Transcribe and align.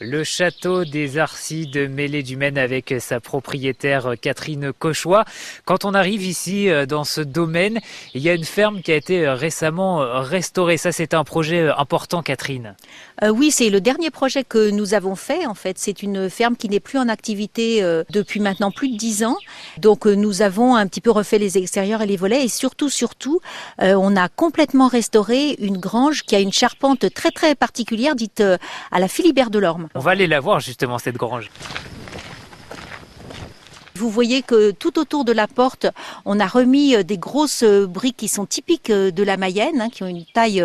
Le 0.00 0.24
château 0.24 0.84
des 0.84 1.18
Arcis 1.18 1.68
de 1.68 1.86
Mêlée 1.86 2.24
du 2.24 2.36
Maine 2.36 2.58
avec 2.58 2.92
sa 2.98 3.20
propriétaire 3.20 4.14
Catherine 4.20 4.72
Cauchois. 4.76 5.24
Quand 5.66 5.84
on 5.84 5.94
arrive 5.94 6.24
ici 6.24 6.68
euh, 6.68 6.84
dans 6.84 7.04
ce 7.04 7.20
domaine, 7.20 7.78
il 8.12 8.20
y 8.20 8.28
a 8.28 8.34
une 8.34 8.44
ferme 8.44 8.82
qui 8.82 8.90
a 8.90 8.96
été 8.96 9.24
euh, 9.24 9.36
récemment 9.36 10.02
euh, 10.02 10.18
restaurée. 10.18 10.78
Ça, 10.78 10.90
c'est 10.90 11.14
un 11.14 11.22
projet 11.22 11.68
important, 11.78 12.22
Catherine. 12.22 12.74
Oui, 13.22 13.52
c'est 13.52 13.70
le 13.70 13.80
dernier 13.80 14.10
projet 14.10 14.42
que 14.42 14.70
nous 14.70 14.94
avons 14.94 15.14
fait. 15.14 15.46
En 15.46 15.54
fait, 15.54 15.78
c'est 15.78 16.02
une 16.02 16.28
ferme 16.28 16.56
qui 16.56 16.68
n'est 16.68 16.80
plus 16.80 16.98
en 16.98 17.08
activité 17.08 17.80
depuis 18.10 18.40
maintenant 18.40 18.72
plus 18.72 18.90
de 18.90 18.96
dix 18.96 19.22
ans. 19.24 19.36
Donc, 19.78 20.06
nous 20.06 20.42
avons 20.42 20.74
un 20.74 20.88
petit 20.88 21.00
peu 21.00 21.12
refait 21.12 21.38
les 21.38 21.56
extérieurs 21.56 22.02
et 22.02 22.06
les 22.06 22.16
volets, 22.16 22.44
et 22.44 22.48
surtout, 22.48 22.88
surtout, 22.88 23.40
on 23.78 24.16
a 24.16 24.28
complètement 24.28 24.88
restauré 24.88 25.54
une 25.60 25.78
grange 25.78 26.24
qui 26.24 26.34
a 26.34 26.40
une 26.40 26.52
charpente 26.52 27.14
très 27.14 27.30
très 27.30 27.54
particulière, 27.54 28.16
dite 28.16 28.42
à 28.90 28.98
la 28.98 29.08
Philibert 29.08 29.50
de 29.50 29.60
l'Orme. 29.60 29.83
On 29.94 30.00
va 30.00 30.12
aller 30.12 30.26
la 30.26 30.40
voir 30.40 30.60
justement 30.60 30.98
cette 30.98 31.16
grange. 31.16 31.50
Vous 33.96 34.10
voyez 34.10 34.42
que 34.42 34.72
tout 34.72 34.98
autour 34.98 35.24
de 35.24 35.30
la 35.30 35.46
porte, 35.46 35.86
on 36.24 36.40
a 36.40 36.48
remis 36.48 36.96
euh, 36.96 37.04
des 37.04 37.16
grosses 37.16 37.62
euh, 37.62 37.86
briques 37.86 38.16
qui 38.16 38.26
sont 38.26 38.44
typiques 38.44 38.90
euh, 38.90 39.12
de 39.12 39.22
la 39.22 39.36
Mayenne, 39.36 39.80
hein, 39.80 39.88
qui 39.88 40.02
ont 40.02 40.08
une 40.08 40.24
taille 40.24 40.64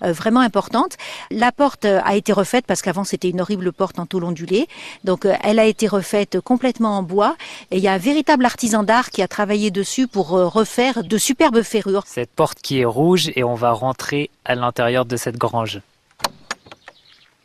vraiment 0.00 0.40
importante. 0.40 0.96
La 1.30 1.50
porte 1.50 1.84
a 1.84 2.14
été 2.14 2.32
refaite 2.32 2.66
parce 2.66 2.82
qu'avant 2.82 3.02
c'était 3.02 3.30
une 3.30 3.40
horrible 3.40 3.72
porte 3.72 3.98
en 3.98 4.06
tôle 4.06 4.24
ondulée. 4.24 4.68
Donc 5.02 5.26
elle 5.42 5.58
a 5.58 5.64
été 5.64 5.88
refaite 5.88 6.40
complètement 6.40 6.98
en 6.98 7.02
bois 7.02 7.36
et 7.70 7.78
il 7.78 7.82
y 7.82 7.88
a 7.88 7.92
un 7.92 7.98
véritable 7.98 8.44
artisan 8.44 8.84
d'art 8.84 9.10
qui 9.10 9.22
a 9.22 9.28
travaillé 9.28 9.70
dessus 9.70 10.06
pour 10.06 10.28
refaire 10.28 11.02
de 11.02 11.18
superbes 11.18 11.62
ferrures. 11.62 12.04
Cette 12.06 12.30
porte 12.30 12.60
qui 12.60 12.80
est 12.80 12.84
rouge 12.84 13.30
et 13.34 13.42
on 13.42 13.54
va 13.54 13.72
rentrer 13.72 14.30
à 14.44 14.54
l'intérieur 14.54 15.04
de 15.04 15.16
cette 15.16 15.36
grange. 15.36 15.80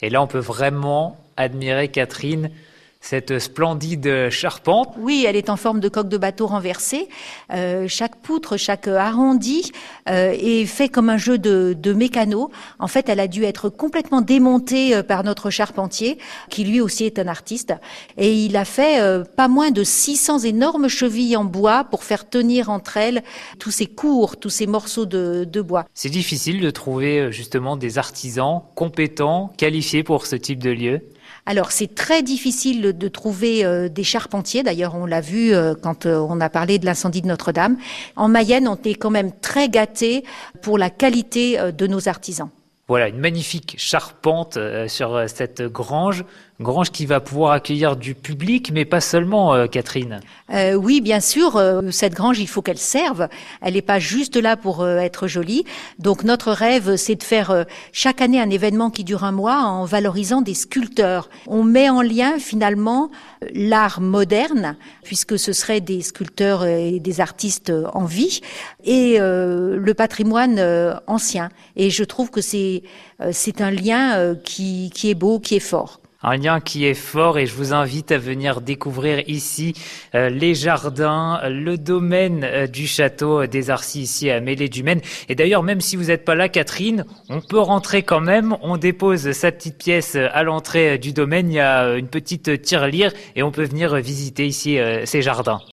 Et 0.03 0.09
là 0.09 0.21
on 0.21 0.27
peut 0.27 0.37
vraiment 0.37 1.17
admirer 1.37 1.87
Catherine 1.87 2.51
cette 3.03 3.37
splendide 3.39 4.29
charpente. 4.29 4.95
Oui, 4.97 5.25
elle 5.27 5.35
est 5.35 5.49
en 5.49 5.57
forme 5.57 5.81
de 5.81 5.89
coque 5.89 6.07
de 6.07 6.17
bateau 6.17 6.47
renversée. 6.47 7.09
Euh, 7.51 7.85
chaque 7.89 8.15
poutre, 8.21 8.55
chaque 8.55 8.87
arrondi 8.87 9.73
euh, 10.09 10.31
est 10.31 10.65
fait 10.65 10.87
comme 10.87 11.09
un 11.09 11.17
jeu 11.17 11.37
de, 11.37 11.75
de 11.77 11.91
mécano. 11.91 12.49
En 12.79 12.87
fait, 12.87 13.09
elle 13.09 13.19
a 13.19 13.27
dû 13.27 13.43
être 13.43 13.67
complètement 13.67 14.21
démontée 14.21 14.95
euh, 14.95 15.03
par 15.03 15.25
notre 15.25 15.49
charpentier, 15.49 16.17
qui 16.49 16.63
lui 16.63 16.79
aussi 16.79 17.03
est 17.03 17.19
un 17.19 17.27
artiste. 17.27 17.73
Et 18.17 18.33
il 18.33 18.55
a 18.55 18.63
fait 18.63 19.01
euh, 19.01 19.25
pas 19.25 19.49
moins 19.49 19.71
de 19.71 19.83
600 19.83 20.39
énormes 20.39 20.87
chevilles 20.87 21.35
en 21.35 21.43
bois 21.43 21.83
pour 21.83 22.05
faire 22.05 22.29
tenir 22.29 22.69
entre 22.69 22.95
elles 22.95 23.21
tous 23.59 23.71
ces 23.71 23.87
cours, 23.87 24.37
tous 24.37 24.49
ces 24.49 24.65
morceaux 24.65 25.05
de, 25.05 25.43
de 25.43 25.61
bois. 25.61 25.85
C'est 25.93 26.09
difficile 26.09 26.61
de 26.61 26.69
trouver 26.69 27.33
justement 27.33 27.75
des 27.75 27.97
artisans 27.97 28.61
compétents, 28.75 29.51
qualifiés 29.57 30.03
pour 30.03 30.25
ce 30.25 30.37
type 30.37 30.63
de 30.63 30.69
lieu. 30.69 31.01
Alors 31.45 31.71
c'est 31.71 31.93
très 31.93 32.23
difficile 32.23 32.97
de 32.97 33.07
trouver 33.07 33.65
euh, 33.65 33.89
des 33.89 34.03
charpentiers. 34.03 34.63
D'ailleurs, 34.63 34.95
on 34.95 35.05
l'a 35.05 35.21
vu 35.21 35.53
euh, 35.53 35.75
quand 35.75 36.05
euh, 36.05 36.17
on 36.17 36.39
a 36.39 36.49
parlé 36.49 36.79
de 36.79 36.85
l'incendie 36.85 37.21
de 37.21 37.27
Notre-Dame. 37.27 37.77
En 38.15 38.29
Mayenne, 38.29 38.67
on 38.67 38.77
est 38.83 38.95
quand 38.95 39.09
même 39.09 39.31
très 39.41 39.69
gâtés 39.69 40.23
pour 40.61 40.77
la 40.77 40.89
qualité 40.89 41.57
de 41.71 41.87
nos 41.87 42.07
artisans. 42.07 42.49
Voilà, 42.87 43.07
une 43.07 43.19
magnifique 43.19 43.75
charpente 43.77 44.57
sur 44.87 45.23
cette 45.27 45.61
grange 45.61 46.25
grange 46.61 46.91
qui 46.91 47.05
va 47.05 47.19
pouvoir 47.19 47.51
accueillir 47.51 47.95
du 47.95 48.15
public, 48.15 48.71
mais 48.73 48.85
pas 48.85 49.01
seulement, 49.01 49.53
euh, 49.53 49.67
Catherine. 49.67 50.19
Euh, 50.53 50.75
oui, 50.75 51.01
bien 51.01 51.19
sûr, 51.19 51.57
euh, 51.57 51.89
cette 51.91 52.13
grange, 52.13 52.39
il 52.39 52.47
faut 52.47 52.61
qu'elle 52.61 52.77
serve. 52.77 53.27
Elle 53.61 53.73
n'est 53.73 53.81
pas 53.81 53.99
juste 53.99 54.35
là 54.35 54.55
pour 54.55 54.81
euh, 54.81 54.97
être 54.97 55.27
jolie. 55.27 55.65
Donc 55.99 56.23
notre 56.23 56.51
rêve, 56.51 56.95
c'est 56.95 57.15
de 57.15 57.23
faire 57.23 57.51
euh, 57.51 57.63
chaque 57.91 58.21
année 58.21 58.39
un 58.39 58.49
événement 58.49 58.89
qui 58.89 59.03
dure 59.03 59.23
un 59.23 59.31
mois 59.31 59.63
en 59.63 59.85
valorisant 59.85 60.41
des 60.41 60.53
sculpteurs. 60.53 61.29
On 61.47 61.63
met 61.63 61.89
en 61.89 62.01
lien 62.01 62.37
finalement 62.37 63.09
l'art 63.53 63.99
moderne, 63.99 64.77
puisque 65.03 65.39
ce 65.39 65.53
seraient 65.53 65.81
des 65.81 66.01
sculpteurs 66.01 66.65
et 66.65 66.99
des 66.99 67.19
artistes 67.19 67.73
en 67.93 68.05
vie, 68.05 68.41
et 68.85 69.17
le 69.19 69.93
patrimoine 69.93 70.61
ancien. 71.07 71.49
Et 71.75 71.89
je 71.89 72.03
trouve 72.03 72.31
que 72.31 72.41
c'est 72.41 72.83
c'est 73.31 73.61
un 73.61 73.71
lien 73.71 74.33
qui, 74.45 74.91
qui 74.93 75.09
est 75.09 75.15
beau, 75.15 75.39
qui 75.39 75.55
est 75.55 75.59
fort 75.59 75.99
un 76.23 76.37
lien 76.37 76.59
qui 76.59 76.85
est 76.85 76.93
fort 76.93 77.37
et 77.37 77.45
je 77.45 77.53
vous 77.53 77.73
invite 77.73 78.11
à 78.11 78.17
venir 78.17 78.61
découvrir 78.61 79.23
ici 79.27 79.73
euh, 80.15 80.29
les 80.29 80.55
jardins, 80.55 81.41
le 81.49 81.77
domaine 81.77 82.43
euh, 82.43 82.67
du 82.67 82.87
château 82.87 83.45
des 83.45 83.69
Arcis 83.69 84.01
ici 84.01 84.29
à 84.29 84.39
Mêlée 84.39 84.69
du 84.69 84.83
Maine. 84.83 85.01
Et 85.29 85.35
d'ailleurs, 85.35 85.63
même 85.63 85.81
si 85.81 85.95
vous 85.95 86.05
n'êtes 86.05 86.25
pas 86.25 86.35
là, 86.35 86.49
Catherine, 86.49 87.05
on 87.29 87.41
peut 87.41 87.59
rentrer 87.59 88.03
quand 88.03 88.21
même. 88.21 88.55
On 88.61 88.77
dépose 88.77 89.31
sa 89.33 89.51
petite 89.51 89.77
pièce 89.77 90.15
à 90.15 90.43
l'entrée 90.43 90.97
du 90.97 91.13
domaine. 91.13 91.49
Il 91.51 91.55
y 91.55 91.59
a 91.59 91.95
une 91.95 92.07
petite 92.07 92.61
tirelire 92.61 93.11
et 93.35 93.43
on 93.43 93.51
peut 93.51 93.65
venir 93.65 93.95
visiter 93.95 94.47
ici 94.47 94.79
euh, 94.79 95.05
ces 95.05 95.21
jardins. 95.21 95.61